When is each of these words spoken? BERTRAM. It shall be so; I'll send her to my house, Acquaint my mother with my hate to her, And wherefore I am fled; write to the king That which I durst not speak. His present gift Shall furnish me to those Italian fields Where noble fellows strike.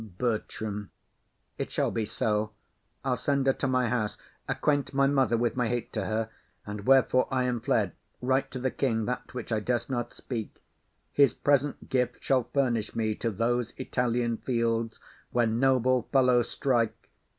BERTRAM. 0.17 0.89
It 1.59 1.69
shall 1.69 1.91
be 1.91 2.05
so; 2.05 2.53
I'll 3.05 3.15
send 3.15 3.45
her 3.45 3.53
to 3.53 3.67
my 3.67 3.87
house, 3.87 4.17
Acquaint 4.47 4.95
my 4.95 5.05
mother 5.05 5.37
with 5.37 5.55
my 5.55 5.67
hate 5.67 5.93
to 5.93 6.03
her, 6.05 6.31
And 6.65 6.87
wherefore 6.87 7.27
I 7.29 7.43
am 7.43 7.61
fled; 7.61 7.91
write 8.19 8.49
to 8.49 8.57
the 8.59 8.71
king 8.71 9.05
That 9.05 9.35
which 9.35 9.51
I 9.51 9.59
durst 9.59 9.91
not 9.91 10.11
speak. 10.15 10.63
His 11.11 11.35
present 11.35 11.89
gift 11.89 12.23
Shall 12.23 12.45
furnish 12.51 12.95
me 12.95 13.13
to 13.13 13.29
those 13.29 13.75
Italian 13.77 14.37
fields 14.37 14.99
Where 15.29 15.45
noble 15.45 16.07
fellows 16.11 16.49
strike. 16.49 17.11